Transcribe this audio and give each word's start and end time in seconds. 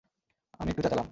আমি 0.59 0.69
একটু 0.69 0.81
চেঁচালাম। 0.81 0.99